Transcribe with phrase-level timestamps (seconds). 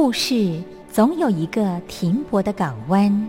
[0.00, 3.28] 故事总有一个停泊的港湾。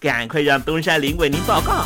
[0.00, 1.84] 赶快让东山林为您报告。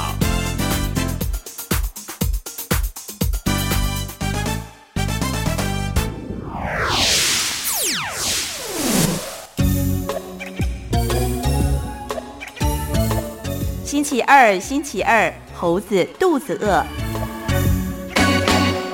[13.84, 16.86] 星期二，星期二，猴子肚子饿。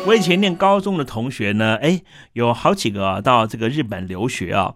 [0.07, 2.01] 我以前念高中的同学呢，哎，
[2.33, 4.73] 有好几个啊到这个日本留学啊。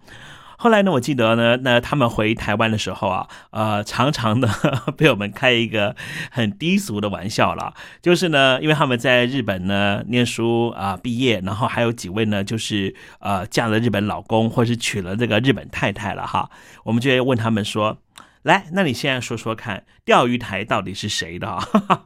[0.64, 4.48] 后来呢，我记得呢，那他们回台湾的时候啊，呃，常常的
[4.96, 5.94] 被我们开一个
[6.30, 16.48] 很低俗的玩笑了，就是呢，因为他们在日本呢念书啊毕业，然后还有几位呢，就是呃嫁了日本老公，或是娶了这个日本太太了哈，
[16.84, 17.98] 我们就会问他们说，
[18.40, 21.46] 来，那你现在说说看，钓鱼台到底是谁的？
[21.46, 22.04] 哈 哈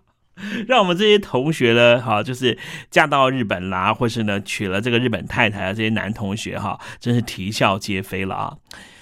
[0.66, 2.56] 让我们这些同学呢，哈，就是
[2.90, 8.56] 嫁到日本啦，或是呢娶了这个日本太太啊，这些男同学哈，真是啼笑皆非了啊！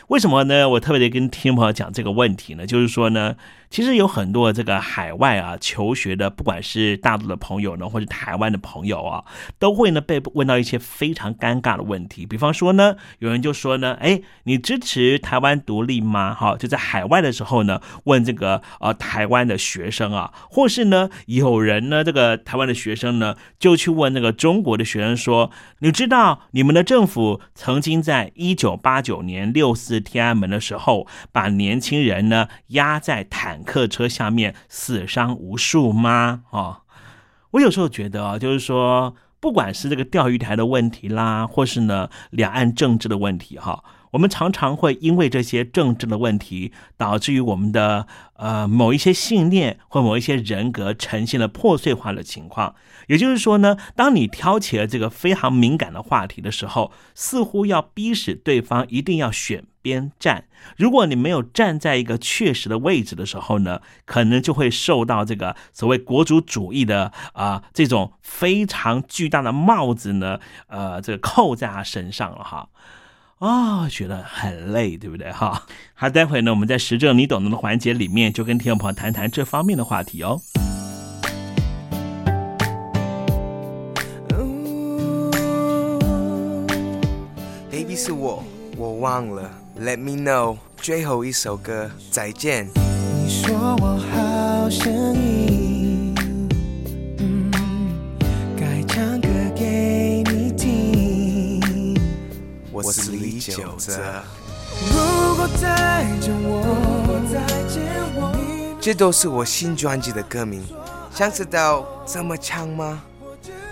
[0.08, 0.68] 为什么呢？
[0.68, 3.36] 我特别的跟听众朋友讲这个问题呢，就是说呢。
[3.68, 9.24] 其实有很多这个海外啊求学的，不管是大陆的朋友呢，或者台湾的朋友啊，
[9.58, 12.24] 都会呢被问到一些非常尴尬的问题。
[12.24, 16.34] 比方说呢，有人就说呢，哎，你支持台湾独立吗？
[16.34, 36.42] 哈，就在海外的时候呢，问这个呃台湾的学生啊，或是呢有人呢这个台湾的学生呢就去问那个中国的学生说，你知道你们的政府曾经在一九八九年六四天安门的时候，把年轻人呢压在坦坦克车下面死伤无数吗？
[36.50, 36.82] 哦，
[37.52, 43.82] 我有时候觉得啊，就是说，不管是这个钓鱼台的问题啦，或是呢两岸政治的问题，哈。
[44.12, 52.74] 我们常常会因为这些政治的问题，导致于我们的呃某一些信念或某一些人格呈现了破碎化的情况。
[53.08, 60.46] 也就是说呢，当你挑起了这个非常敏感的话题的时候，似乎要逼使对方一定要选边站。
[60.76, 72.68] 如果你没有站在一个确实的位置的时候呢，可能就会受到这个所谓国主主义的啊这种非常巨大的帽子呢，呃，这个扣在他身上了哈。
[73.38, 75.30] 啊，觉得很累，对不对？
[75.30, 75.62] 哈，
[75.94, 80.40] 好，待会呢，我们在实证你懂得的环节里面，就跟听众朋友谈谈这方面的话题哦。
[87.70, 88.42] Baby 是我，
[88.78, 89.50] 我忘了
[89.80, 92.68] ，Let me know，最后一首歌，再见。
[92.74, 95.56] 你说我好声音。
[102.72, 104.22] 我是李九泽。
[108.80, 110.64] 这都是我新专辑的歌名，
[111.12, 113.02] 想知道怎么唱吗？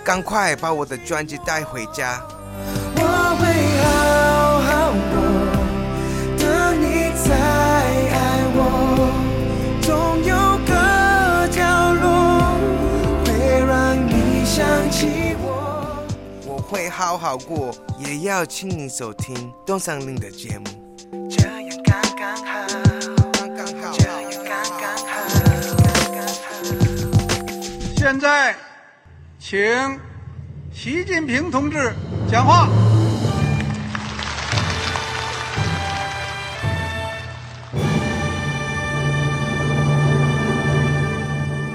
[0.03, 2.21] 赶快把我的专辑带回家。
[16.75, 17.73] 会好好过。
[17.97, 20.65] 也要请你收听东山林的节目。
[21.29, 21.53] 这样
[21.85, 22.67] 刚刚好，
[23.31, 25.13] 刚刚好，这样刚刚好，
[25.87, 26.43] 刚刚好。
[27.95, 28.53] 现在，
[29.39, 29.57] 请
[30.73, 31.93] 习近平同志
[32.29, 32.67] 讲话。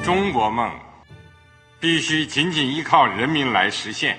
[0.04, 0.70] 中国梦
[1.80, 4.18] 必须紧紧依靠人民来实现。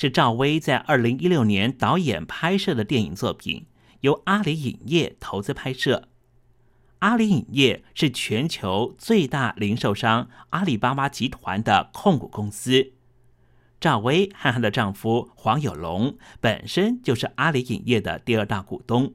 [0.00, 3.66] 是赵薇在二零一六年导演拍摄的电影作品，
[4.00, 6.08] 由阿里影业投资拍摄。
[7.00, 12.94] 阿里影业是全球最大零售商阿里巴巴集团的控股公司。
[13.78, 19.12] 赵薇和她的丈夫黄有龙本身就是阿里影业的第二大股东。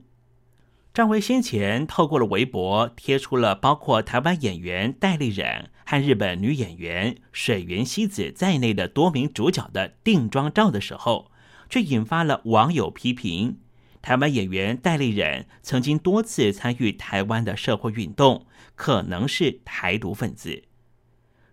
[0.96, 11.30] 赵薇先前透过了微博贴出了包括台湾演员戴立忍和日本女演员水原希子在内的多名主角的定妆照的时候，
[11.70, 13.58] 却引发了网友批评。
[14.02, 20.64] 台湾演员戴立忍曾经多次参与台湾的社会运动，可能是台独分子。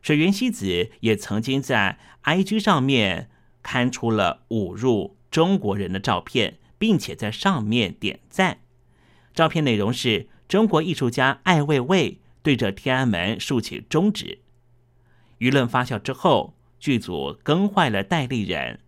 [0.03, 3.29] 水原希子也曾经在 IG 上面
[3.61, 8.59] 刊出了侮辱中国人的照片，并且在上面点赞。
[9.35, 14.41] 照片内容是中国艺术家艾未未对着天安门竖起中指。
[15.39, 18.81] 舆论发酵之后，剧组更换了代理人，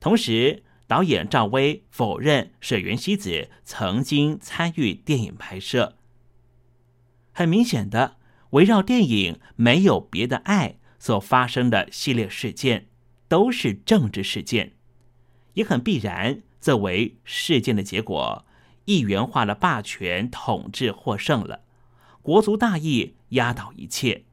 [0.00, 5.96] 同时导演赵薇否认水原希子曾经参与电影拍摄。
[7.32, 8.16] 很明显的，
[8.50, 12.88] 围绕电影没有别的爱所发生的系列事件，
[13.28, 14.72] 都是政治事件，
[15.54, 18.44] 也很必然，作为事件的结果。
[18.84, 21.60] 一元化的霸权统治获胜了，
[22.20, 24.24] 国族大义压倒一切。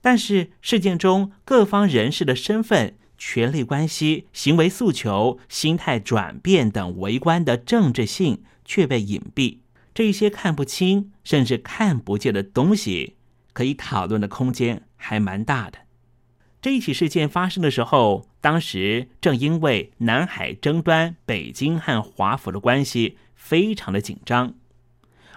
[0.00, 9.58] 但是事件中各方人士的身份、权力关系、行为诉求、心态转变等围观的政治性却被隐蔽。
[9.92, 13.16] 这些看不清甚至看不见的东西，
[13.52, 15.78] 可以讨论的空间还蛮大的。
[16.60, 23.16] 这一起事件发生的时候，当时正因为南海争端，北京和华府的关系。
[23.40, 24.52] 非常的紧张，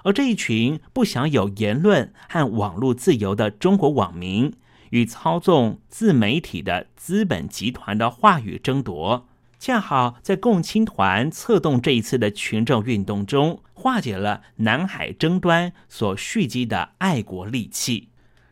[0.03, 4.53] 而这一群不享有言论和网络自由的中国网民，
[4.89, 18.09] 与操纵自媒体的资本集团的话语争夺，恰好在共青团策动这一次的群众运动中，化解了南海争端所蓄积的爱国戾气。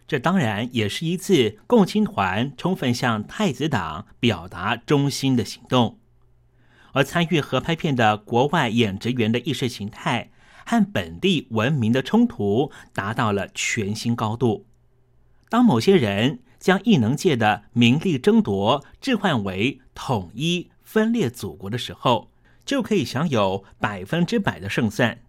[0.10, 6.00] 这当然也是一次共青团充分向太子党表达忠心的行动。
[6.94, 10.32] 而参与合拍片的国外演职员的意识形态
[10.66, 14.66] 和本地文明的冲突达到了全新高度。
[15.48, 22.32] 当某些人将异能界的名利争夺置换为统一分裂祖国的时候，
[22.66, 25.20] 就可以享有百分之百的胜算。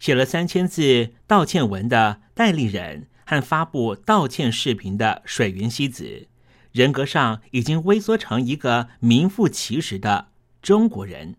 [0.00, 6.28] 写了三千字道歉文的戴立人和发布道歉视频的水原希子，
[6.72, 10.28] 人格上已经微缩成一个名副其实的。
[10.60, 11.36] 中国人，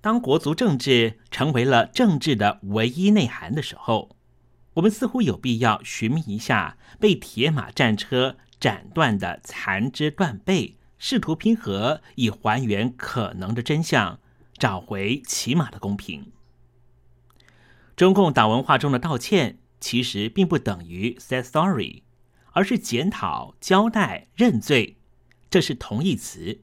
[0.00, 4.16] 当国足政治成为了政治的唯一内涵的时候，
[4.74, 14.20] 我们似乎有必要寻觅一下被铁马战车斩断的残肢断背，试图拼合，以还原可能的真相，
[14.58, 16.30] 找回起码的公平。
[17.96, 22.02] 中共党文化中的道歉，其实并不等于 say sorry，
[22.52, 24.98] 而是检讨、交代、认罪，
[25.48, 26.60] 这是同义词。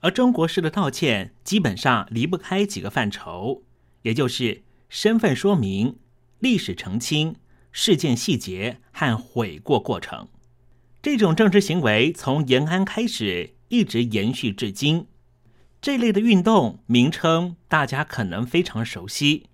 [0.00, 3.62] 而中国式的道歉基本上离不开几个范畴，
[4.02, 5.98] 也就是身份说明、
[6.38, 7.36] 历史澄清、
[7.72, 10.28] 事件细节和悔过过程。
[11.02, 15.06] 这种政治行为从延安开始一直延续至今。
[15.80, 19.46] 这类的运动名称大家可能非常熟悉，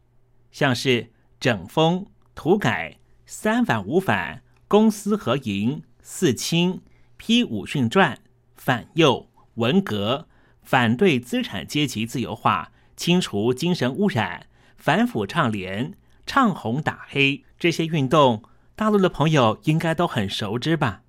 [0.50, 2.98] 像是整风、土改、
[3.34, 6.82] 三反五反、公私合营、四清、
[7.16, 8.18] 批武训传、
[8.56, 10.28] 反右、文革。
[10.62, 15.94] 反对资产阶级自由化，清除精神污染，反腐倡廉，
[16.26, 18.42] 唱红打黑，这些运动，
[18.76, 21.02] 大陆的朋友应该都很熟知吧？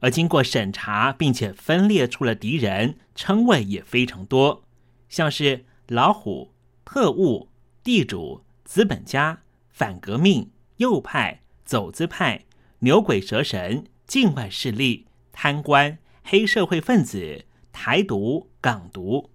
[0.00, 4.64] 而经过审查并且分裂出了敌人，称谓也非常多，
[5.10, 6.54] 像是老虎、
[6.86, 7.50] 特务、
[7.84, 12.46] 地主、资本家、反革命、右派、走资派、
[12.78, 19.28] 牛鬼蛇神、境外势力、贪官、黑社会分子、台独、港独。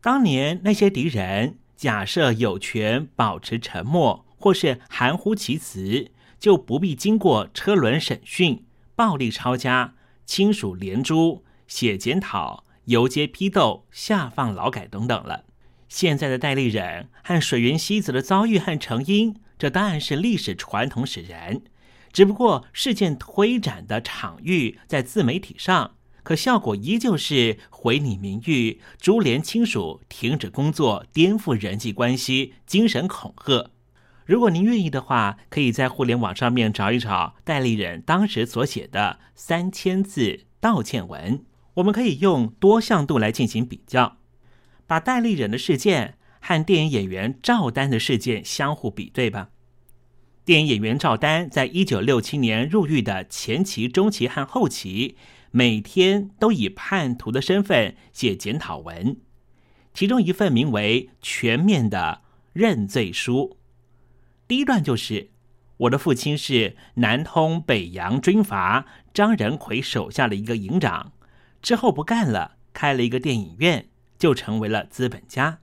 [0.00, 8.64] 当年那些敌人假设有权保持沉默或是含糊其辞，就不必经过车轮审讯、
[8.96, 9.92] 暴力抄家、
[10.24, 15.44] 亲属连诛、写检讨、游街批斗、下放劳改等等了。
[15.90, 21.60] 现在的戴立忍和水原希子的遭遇和成因，这当然是历史传统使然。
[22.12, 25.92] 只不过事件推展的场域在自媒体上。
[26.22, 33.70] 可效果依旧是毁你名誉、株连亲属、停止工作、颠覆人际关系、精神恐吓。
[34.26, 41.44] 如果您愿意的话，可以在互联网上面找一找戴立忍当时所写的三千字道歉文。
[41.74, 44.18] 我们可以用多项度来进行比较，
[44.86, 49.50] 把戴立忍的事件和电影演员赵丹的事件相互比对吧。
[50.44, 55.16] 电影演员赵丹在一九六七年入狱的前期、中期和后期。
[55.52, 59.16] 每天都以叛徒的身份写检讨文，
[59.92, 63.50] 其中一份名为《全面的认罪书》。
[64.46, 65.30] 第一段就是
[65.78, 71.10] ：“我的父亲是南通北洋军阀张仁奎手下的一个营长，
[71.60, 75.58] 之后不干了，开了一个电影院，就成为了资本家。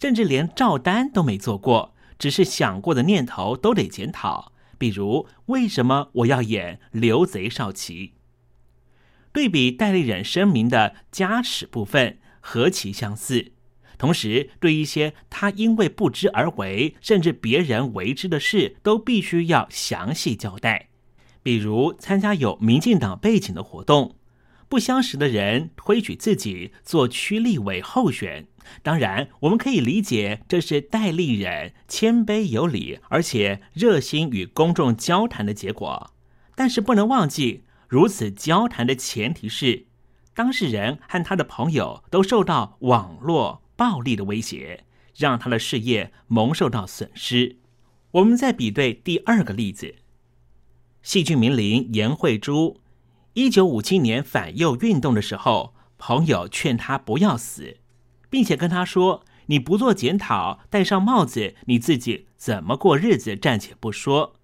[0.00, 4.52] 甚至连赵丹都没做过，只是想过的念头都得检讨。
[4.78, 8.12] 比如，为什么我要演刘贼少奇？”
[9.32, 13.52] 对比戴立忍声明的加持部分何其相似，
[13.98, 20.88] 同时对一些他因为不知而为，甚至别人为之的事，都必须要详细交代。
[21.42, 24.16] 比如参加有民进党背景的活动，
[24.68, 28.48] 不相识的人推举自己做区立委候选，
[28.82, 36.12] 当然我们可以理解这是戴立人谦卑有礼，而且热心与公众交谈的结果。
[36.54, 37.62] 但是不能忘记。
[37.88, 39.86] 如此交谈的前提是，
[40.34, 44.84] 当事人和他的朋友都受到网络暴力的威胁，
[45.16, 47.58] 让他的事业蒙受到损失。
[48.10, 49.94] 我们再比对第二个例子：
[51.02, 52.80] 戏剧名伶严慧珠，
[53.36, 57.76] 一九五七年反右运动的时候，朋友劝他不要死，
[58.30, 64.36] 并且跟他说：“你不做检讨，戴上帽子，你自己怎么过日子暂且不说。”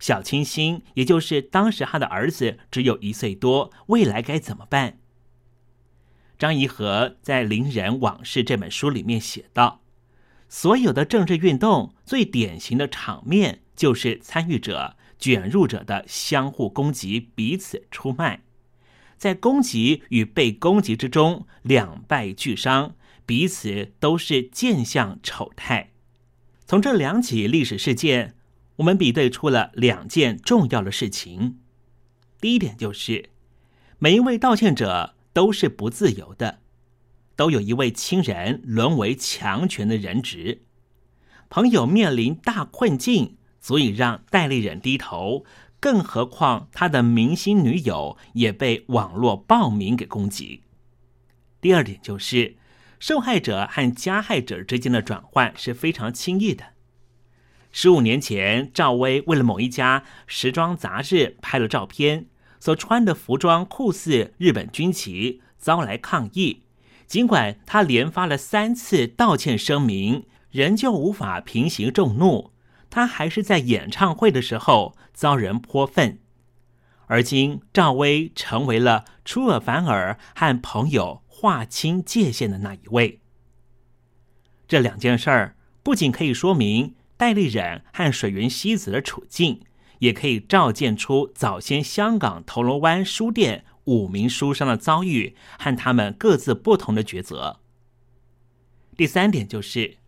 [0.00, 4.98] 小清新，也就是当时他的儿子只有一岁多，未来该怎么办？
[6.36, 9.82] 张怡和在《伶人往事》这本书里面写道：，
[10.48, 18.42] 所有的政治运动最典型的场面，就是参与者、卷入者的相互攻击，彼此出卖，
[19.16, 25.92] 在攻击与被攻击之中，两败俱伤，彼此都是见相丑态。
[26.66, 28.34] 从这两起历史事件。
[28.76, 31.58] 我们比对出了两件重要的事情。
[32.40, 33.28] 第一点就是，
[33.98, 36.60] 每一位道歉者都是不自由的，
[37.36, 40.62] 都有一位亲人沦为强权的人质，
[41.50, 45.46] 朋友面临大困境，足以让戴立忍低头。
[45.80, 50.62] 更何况他的明星女友也被网络暴民给攻击。
[51.60, 52.56] 第二点就是，
[53.00, 56.66] 受害者和加害者之间的转换是非常轻易的。
[57.72, 62.26] 十五年前，赵薇为了某一家时装杂志拍了照片，
[62.60, 66.62] 所穿的服装酷似日本军旗，遭来抗议。
[67.08, 72.51] 尽管他连发了三次道歉声明，仍旧无法平息众怒。
[72.92, 76.20] 他还是在演唱会的时候遭人泼粪。
[77.06, 83.20] 而今，赵薇成为了出尔反尔和朋友划清界限的那一位。
[84.68, 86.94] 这两件事儿不仅可以说明。
[87.14, 89.60] 戴立忍和水原希子的处境，
[90.00, 97.60] 也可以照见出早先香港铜锣湾书店五名书商的遭遇和他们各自不同的抉择。
[98.96, 99.98] 第三点就是，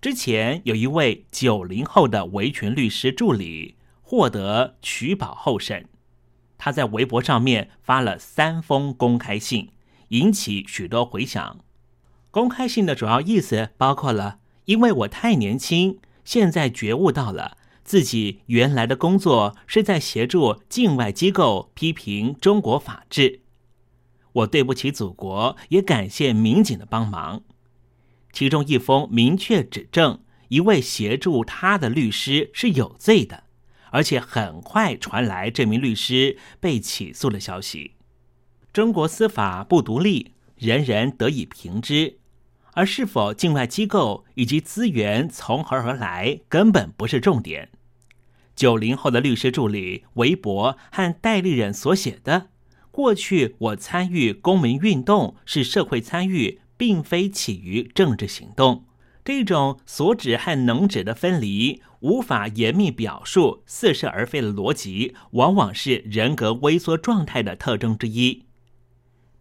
[0.00, 5.86] 之前有一位九零后的维权律师助理获得取保候审，
[6.56, 9.68] 他在微博上面发了三封公开信，
[10.08, 11.58] 引起许多回响。
[12.30, 15.98] 公开信的主要意思包括了：因为我太年轻。
[16.24, 23.40] 现在觉悟到了，自己原来的工作是在协助境外机构批评中国法治。
[24.32, 27.42] 我对不起祖国，也感谢民警的帮忙。
[28.32, 33.44] 其中一封明确指证一位协助他的律师是有罪的，
[33.90, 37.92] 而且很快传来这名律师被起诉的消息。
[38.72, 42.18] 中国司法不独立，人人得以平之，
[42.74, 47.70] 而是否境外机构以及资源从何而来，根本不是重点。
[48.54, 52.50] 九零后的律师助理韦博和戴立人所写的
[52.92, 58.86] “过去我参与公民运动是社会参与，并非起于政治行动”，
[59.22, 68.46] 这种所指和能指的分离，无法严密表述、似是而非的逻辑，往往是人格微缩状态的特征之一。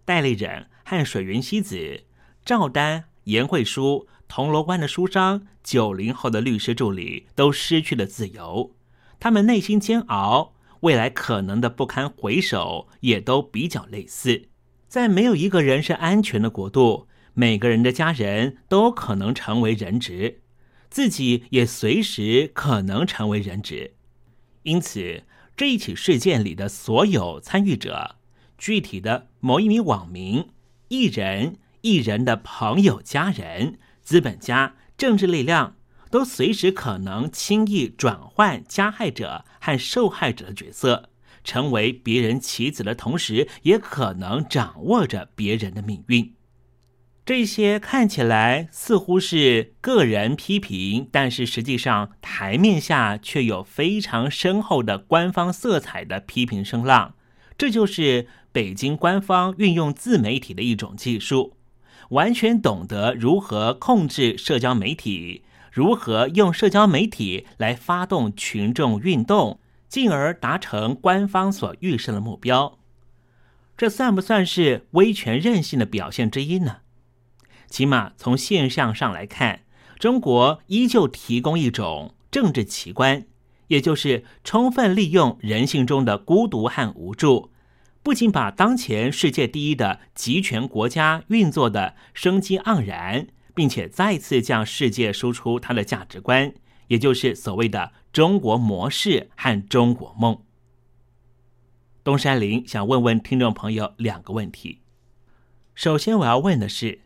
[0.04, 2.04] 戴立忍和水原希子、
[2.44, 8.76] 赵丹、严慧书、铜锣湾的书商、九零后的律师助理都失去了自由。
[9.18, 14.50] 他们内心煎熬，未来可能的不堪回首，也都比较类似。
[14.90, 20.42] 在没有一个人是安全的国度，每个人的家人都可能成为人质，
[20.90, 23.94] 自己也随时可能成为人质。
[24.64, 25.24] 因此，
[25.56, 28.16] 这一起事件里的所有参与者，
[28.58, 30.50] 具体的某一名网民、
[30.88, 35.76] 艺人、艺人的朋友、家人、资本家、政治力量。
[36.12, 41.12] 都随时可能轻易转换加害者和受害者的角色，
[41.44, 46.34] 成为别人棋子的同时，也可能掌握着别人的命运。
[47.30, 57.14] 这些看起来似乎是个人批评，但是实际上台面下却有非常深厚的官方色彩的批评声浪。
[57.56, 61.54] 这就是北京官方运用自媒体的一种技术，
[62.10, 65.44] 完全懂得如何控制社交媒体。
[65.72, 72.80] 如何用社交媒体来发动群众运动，进而达成官方所预设的目标？
[73.78, 76.78] 这算不算是威权任性的表现之一呢？
[77.70, 79.62] 起码从现象上来看，
[79.98, 83.26] 中国依旧提供一种政治奇观，
[83.68, 87.52] 也就是充分利用人性中的孤独和无助，
[88.02, 93.28] 不仅把当前世界第一的集权国家运作的生机盎然。
[93.56, 96.54] 并且再次向世界输出它的价值观，
[96.88, 100.40] 也就是所谓的中国模式和中国梦。
[102.02, 104.80] 东山林想问问听众朋友两个问题。
[105.76, 107.02] 首先，我要问的是：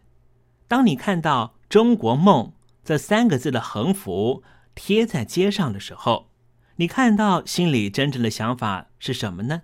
[0.68, 4.44] 当你看到“中国梦”这三个字的横幅
[4.76, 6.30] 贴在街上的时候，
[6.78, 9.62] 你看到心里真正的想法是什么呢？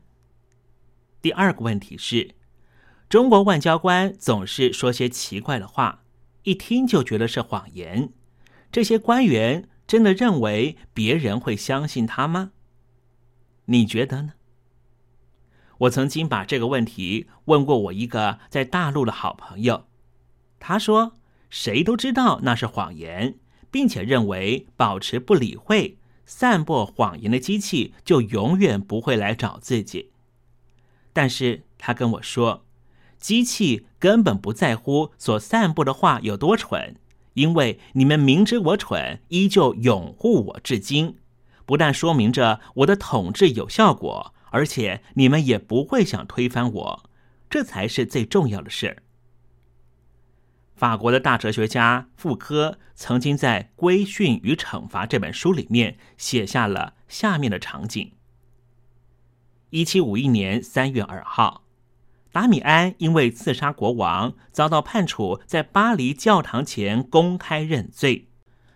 [1.22, 2.36] 第二个问题是：
[3.10, 6.04] 中国外交官总是说些奇怪的话。
[6.44, 8.14] 一听就觉得是谎言，
[8.72, 12.52] 这些官员真的认为别人会相信他吗？
[13.66, 14.34] 你觉得呢？
[15.80, 19.89] 我曾经把这个问题问过我一个在大陆的好朋友，
[20.60, 21.14] 他说
[21.50, 23.36] 谁都知道那是谎言，
[23.72, 30.12] 并且认为保持不理会、散播谎言的机器就永远不会来找自己。
[31.14, 32.66] 但是他跟我说。
[33.20, 36.96] 机器根本不在乎所散布的话有多蠢，
[37.34, 41.18] 因为你们明知我蠢，依旧拥护我至今，
[41.66, 47.10] 不但说明着我的统治有效果，而且你们也不会想推翻我，
[47.50, 49.04] 这才是最重要的事。
[50.80, 58.14] 法国的大哲学家傅科曾经在《规训与惩罚》这本书里面写下了下面的场景：
[59.72, 61.66] 一七五一年三月二号。
[62.32, 68.30] 达米安因为刺杀国王，遭到判处在巴黎教堂前公开认罪。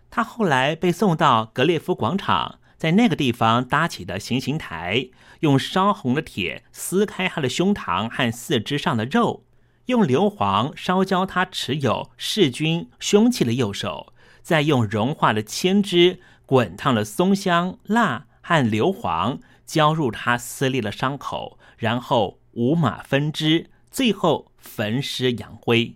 [0.10, 5.08] 他后来被送到格列夫广场，在那个地方搭起的行刑台，
[5.40, 9.46] 用烧红的铁撕开他的胸膛和四肢上的肉，
[9.86, 22.40] 用硫磺烧焦他持有弑君凶器的右手，再用融化的铅汁、滚烫的松香、蜡和硫磺浇入他撕裂的伤口，然后。
[22.56, 25.96] 五马分尸，最后焚尸扬灰。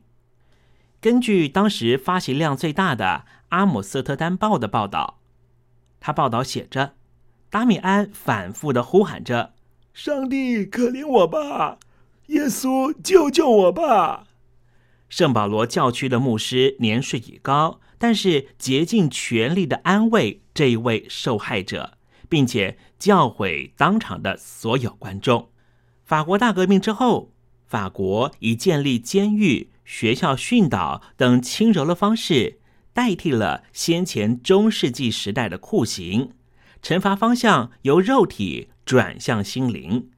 [1.00, 5.20] 根据当时发行量最大的《阿姆斯特丹报》的报道，
[6.00, 6.96] 他报道写着：
[7.52, 9.54] 达米安反复的呼喊着
[9.94, 11.78] ：“上帝可怜我吧，
[12.28, 14.28] 耶稣救救我吧！”
[15.10, 25.50] 圣保罗教区的牧师年事已高，但是竭尽全力的安慰这一位受害者，并且教诲当场的所有观众。
[26.04, 27.32] 法国大革命之后，
[27.66, 32.60] 法国以建立监狱、学校训导等轻柔的方式，
[32.94, 36.32] 代替了先前中世纪时代的酷刑，
[36.82, 40.10] 惩罚方向由肉体转向心灵。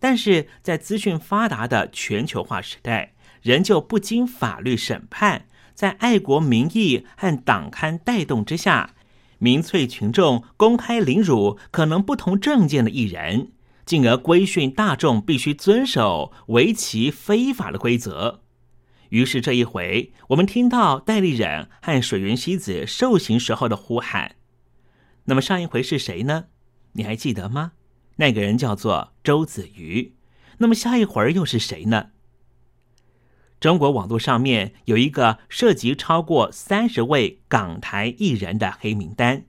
[0.00, 8.94] 但是在资讯发达的全球化时代，仍旧不经法律审判，在爱国民意和党刊带动之下，
[9.38, 13.52] 民粹群众公开凌辱可能不同政见的艺人，
[13.84, 18.42] 进而规训大众必须遵守为其非法的规则。
[19.10, 24.36] 于是这一回，我们听到戴立忍和水原希子受刑时候的呼喊。
[25.24, 26.46] 那么上一回是谁呢？
[26.92, 27.72] 你还记得吗？
[28.18, 30.14] 那个人叫做周子瑜。
[30.58, 32.10] 那么下一会儿又是谁呢？
[33.60, 39.46] 中国网络上面有一个涉及超过三十位港台艺人的黑名单，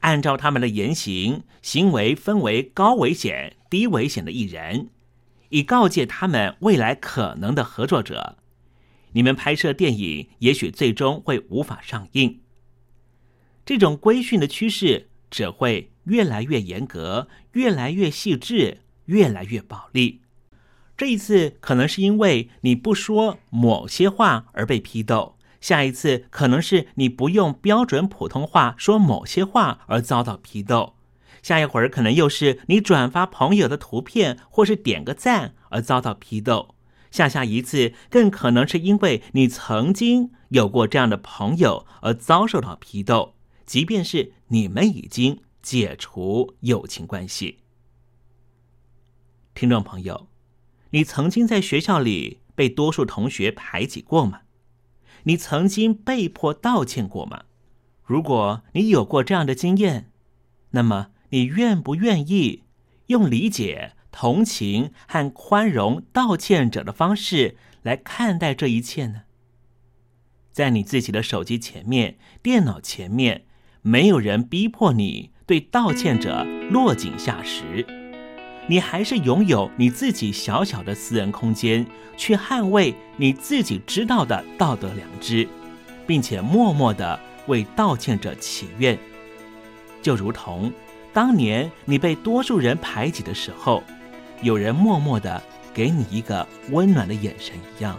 [0.00, 4.88] 按照他们的言行行为分为高危险、低危险的艺人，
[5.50, 8.38] 以告诫他们未来可能的合作者：
[9.12, 12.40] 你们拍摄电影也许最终会无法上映。
[13.66, 18.78] 这种规训的趋势只会越来越严格，越来越细致。
[19.06, 20.22] 越来越暴力。
[20.96, 30.94] 这一次可能是因为你不说某些话而被批斗，下一次可能是你不用标准普通话说某些话而遭到批斗，
[31.42, 36.74] 下一会儿可能又是你转发朋友的图片或是点个赞而遭到批斗，
[37.10, 43.34] 下下一次更可能是因为你曾经有过这样的朋友而遭受到批斗，
[43.66, 47.60] 即便是你们已经解除友情关系。
[49.54, 50.28] 听众朋友，
[50.90, 54.42] 你曾经在学校里被多数同学排挤过吗？
[55.22, 57.44] 你曾经被迫道歉过吗？
[58.04, 60.10] 如果你有过这样的经验，
[60.72, 62.64] 那么你愿不愿意
[63.06, 69.22] 用理解、同情和宽容道歉者的方式来看待这一切呢？
[70.52, 73.46] 在你自己的手机前面、电脑前面，
[73.80, 77.84] 没有人逼迫你对道歉者落井下石。
[78.66, 85.46] 你还是拥有你自己小小的私人空间，去捍卫你自己知道的道德良知，
[86.06, 88.98] 并且默默的为道歉者祈愿，
[90.00, 90.72] 就如同
[91.12, 93.82] 当年你被多数人排挤的时候，
[94.40, 95.42] 有人默默的
[95.74, 97.98] 给你一个温暖的眼神一样。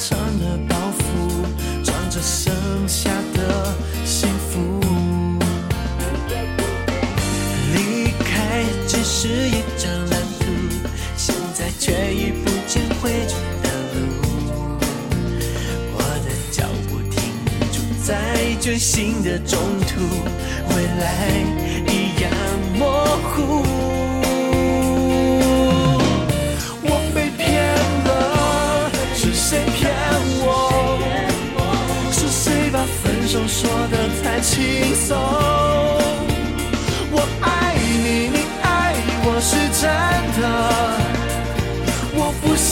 [0.00, 2.54] 成了包袱，装着剩
[2.88, 4.80] 下的幸福。
[7.74, 10.46] 离开只是一张蓝图，
[11.18, 13.98] 现在却已不见回去的路。
[15.92, 17.20] 我的脚步停
[17.70, 20.00] 住在决心的中途，
[20.74, 21.44] 未来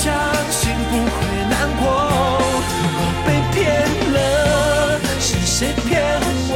[0.01, 0.15] 相
[0.49, 1.19] 信不会
[1.51, 1.85] 难过，
[2.95, 3.59] 我被骗
[4.15, 4.17] 了，
[5.19, 5.91] 是谁骗
[6.49, 6.55] 我？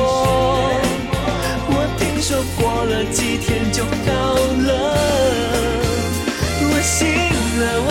[1.66, 3.90] 我听说过了几天就好
[4.68, 4.70] 了，
[6.70, 7.00] 我醒
[7.58, 7.90] 了，我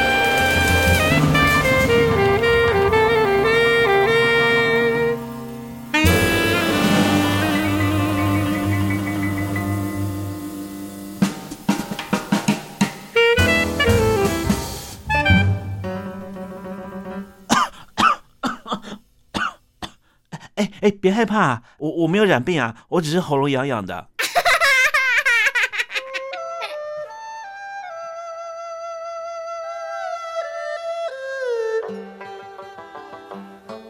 [20.81, 24.07] 哎哎，别害怕，我我没有染病啊，我只是喉咙痒痒的。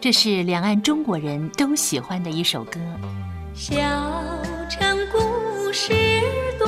[0.01, 2.79] 这是两岸中国人都喜欢的一首歌。
[3.53, 3.73] 小
[4.69, 5.93] 城故事
[6.57, 6.67] 多，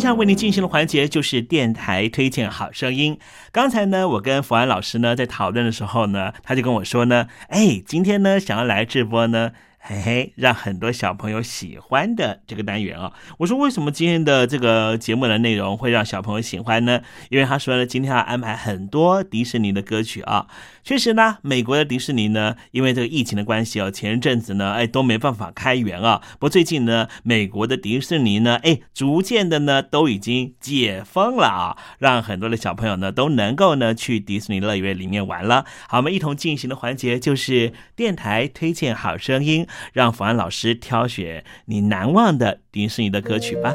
[0.00, 3.18] 下来为您进行的环节就是电台推荐好声音。
[3.52, 13.12] 刚才呢，我跟福安老师呢在讨论的时候呢，他就跟我说呢，哎，今天呢想要来直播呢，嘿嘿，让很多小朋友喜欢的这个单元啊。
[13.38, 17.02] 我说为什么今天的这个节目的内容会让小朋友喜欢呢？
[17.28, 20.46] 因为他说呢，今天要安排很多迪士尼的歌曲啊。
[20.82, 26.20] 确实呢，美国的迪士尼呢，因为这个疫情的关系哦，前一阵子呢，哎都没办法开园啊。
[26.32, 35.64] 不过最近呢，美国的迪士尼呢，哎，逐渐的呢，都已经解封了啊，让很多的小朋友呢都能够呢去迪士尼乐园里面玩了。
[35.88, 43.74] 好，我们一同进行的环节就是电台推荐好声音，让冯安老师挑选你难忘的迪士尼的歌曲吧。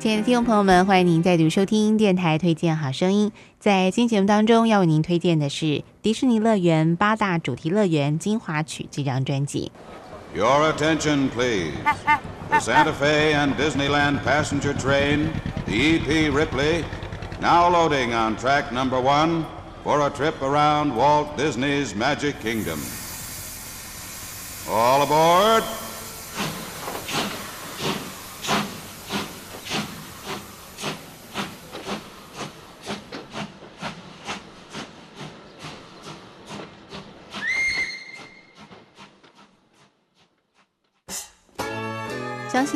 [0.00, 3.32] 亲爱的听众朋友们，欢迎您再度收听电台推荐好声音。
[3.58, 9.72] 在今天节目当中，要为您推荐的是迪士尼乐园八大主题乐园精华曲这张专辑。
[10.36, 11.72] Your attention, please.
[12.48, 15.30] The Santa Fe and Disneyland passenger train,
[15.66, 16.84] the EP Ripley,
[17.40, 19.44] now loading on track number one
[19.82, 22.78] for a trip around Walt Disney's Magic Kingdom.
[24.70, 25.64] All aboard!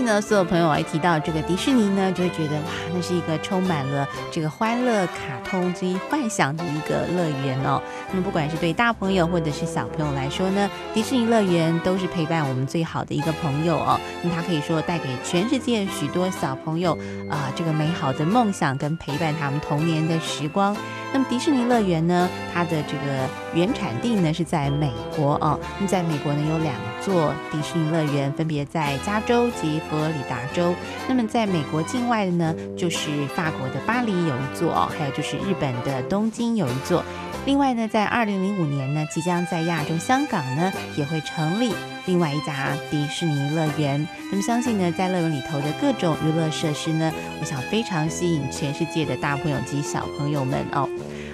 [0.05, 7.81] 呢，所有朋友一提到这个迪士尼呢，就会觉得哇，那是一个充满了这个欢乐、卡通这一幻想的一个乐园哦。
[8.11, 13.99] 那么不管是对大朋友或者是小朋友来说呢，迪士尼乐园都是陪伴我们最好的一个朋友哦。
[14.23, 16.97] 那么它可以说带给全世界许多小朋友
[17.31, 20.77] 啊、这个美好的梦想跟陪伴他们童年的时光。
[21.15, 25.59] 那么迪士尼乐园呢，它的这个原产地呢是在美国哦。
[25.79, 30.75] 那在美国呢有两座迪士尼乐园，分别在加州及佛罗里达州。
[31.07, 37.05] 那么在美国境外的呢，就是法国的巴黎有一座哦，还有就是日本的东京有一座。
[37.45, 41.75] 另外呢，在二零零五年呢，即将在亚洲香港呢也会成立
[42.07, 44.09] 另外一家迪士尼乐园。
[44.31, 50.89] 那么相信呢，在乐园里头的各种娱乐设施呢，我想非常吸引全世界的大朋友及小朋友们哦。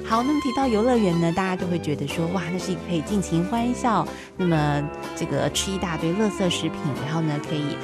[0.06, 4.82] 好，那么提到游乐园呢，大家都会觉得说，哇，那是一个可以尽情欢笑，那么
[5.14, 7.76] 这个吃一大堆垃圾食品，然后呢，可以、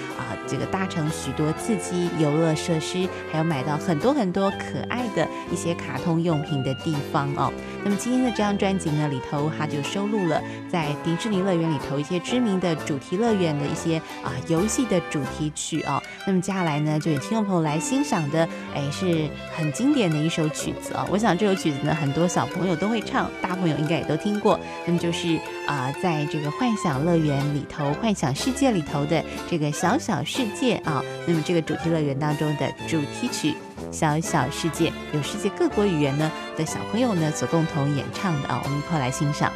[0.46, 7.52] 这个搭乘许多刺激游乐设施，还有买到很多很多可爱的一些卡通用品的地方哦。
[7.84, 16.02] 那么今天的这张专辑呢，里头它就收录了在迪士尼乐园里头一些知名的主题乐园的一些啊、游戏的主题曲哦。
[16.26, 21.06] 那么接下来呢，就有听众朋友来欣赏的，哎，是很经典的一首曲子哦。
[21.10, 24.58] 我想这首曲子呢，很多小朋友都会唱，大朋友应该也都听过。
[24.86, 33.52] 那么就是啊、在这个幻想乐园里头、幻想世界里头的这个小小世界啊，那么这个主题乐园当中的主题曲
[33.92, 39.52] 《小小世界》，有世界各国语言呢的小朋友呢所共同演唱的啊，我们一块来欣赏。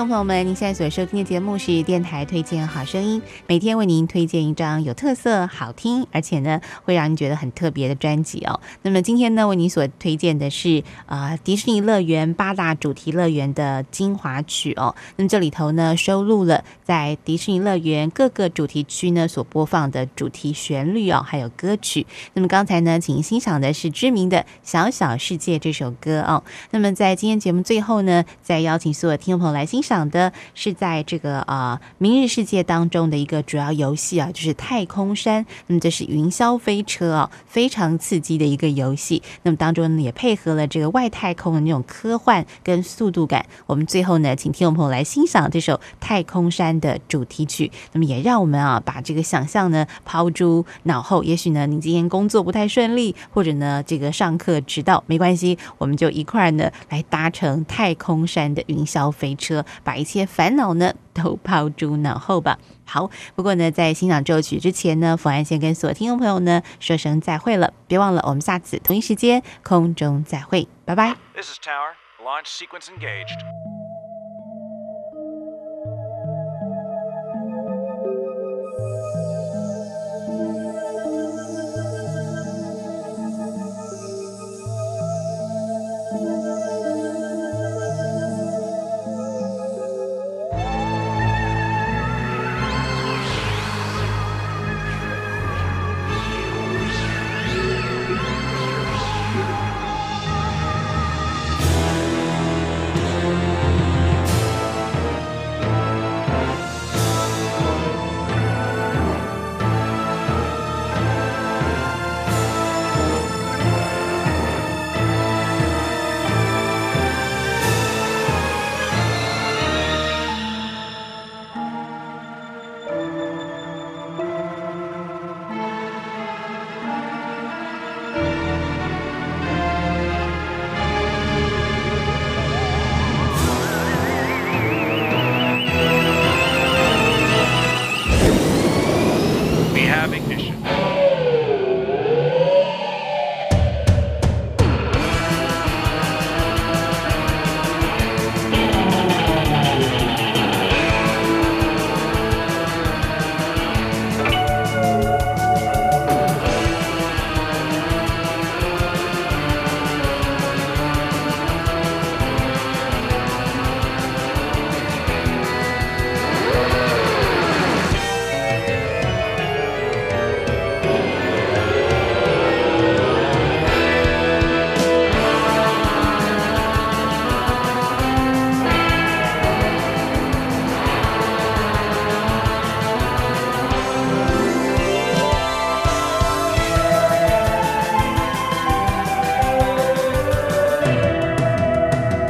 [0.00, 8.58] 众朋友们，您现在所收听的节目是电台推荐好声音，每天为您推荐一张有特色、好听，而且呢会让您觉得很特别的专辑哦。
[8.80, 14.94] 那么今天呢，为您所推荐的是、呃迪士尼乐园八大主题乐园的精华曲哦。
[15.16, 22.06] 那么这里头呢收录了在迪士尼乐园各个主题区呢所播放的主题旋律哦，还有歌曲。
[22.32, 26.42] 那么刚才呢，请欣赏的是知名的《小小世界》这首歌哦。
[26.70, 35.44] 那么在今天节目最后呢，再邀请所有听众朋友来欣赏的是在这个呃《明日世界》当中的一个主要游戏啊，就是太空山。
[35.66, 39.22] 那么这是云霄飞车哦，非常刺激的一个游戏。
[39.42, 43.46] 那么当中呢，也配合了这个外太空的那种科幻跟速度感。
[43.66, 47.70] 我们最后呢，请听众朋友来欣赏这首《太空山》的主题曲。
[47.92, 51.22] 那么也让我们啊，把这个想象呢抛诸脑后。
[51.24, 62.58] 也许呢，你今天工作不太顺利，或者呢这个上课迟到，没关系，我们就一块儿呢来搭乘太空山的云霄飞车，把一切烦恼呢都抛诸脑后吧。
[62.84, 67.72] 好，不过呢，在欣赏这首曲之前呢，冯安先跟所有听众朋友呢说声再会了。
[67.86, 71.16] 别忘了，我们下次同一时间空中再会，拜拜。
[71.34, 71.94] This is Tower.
[72.22, 73.79] Launch sequence engaged.